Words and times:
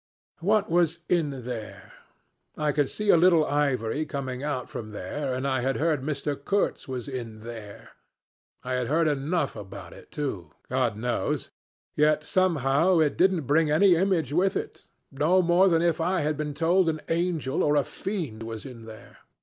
What 0.39 0.67
was 0.67 1.01
in 1.09 1.45
there? 1.45 1.93
I 2.57 2.71
could 2.71 2.89
see 2.89 3.11
a 3.11 3.17
little 3.17 3.45
ivory 3.45 4.03
coming 4.07 4.41
out 4.41 4.67
from 4.67 4.93
there, 4.93 5.31
and 5.35 5.47
I 5.47 5.61
had 5.61 5.77
heard 5.77 6.01
Mr. 6.01 6.33
Kurtz 6.43 6.87
was 6.87 7.07
in 7.07 7.41
there. 7.41 7.89
I 8.63 8.73
had 8.73 8.87
heard 8.87 9.07
enough 9.07 9.55
about 9.55 9.93
it 9.93 10.09
too 10.09 10.53
God 10.69 10.97
knows! 10.97 11.51
Yet 11.95 12.23
somehow 12.25 12.97
it 12.97 13.15
didn't 13.15 13.41
bring 13.41 13.69
any 13.69 13.95
image 13.95 14.33
with 14.33 14.57
it 14.57 14.87
no 15.11 15.43
more 15.43 15.67
than 15.69 15.83
if 15.83 16.01
I 16.01 16.21
had 16.21 16.35
been 16.35 16.55
told 16.55 16.89
an 16.89 17.01
angel 17.07 17.61
or 17.61 17.75
a 17.75 17.83
fiend 17.83 18.41
was 18.41 18.65
in 18.65 18.85
there. 18.85 19.17